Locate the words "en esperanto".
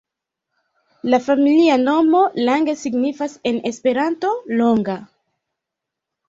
3.51-4.33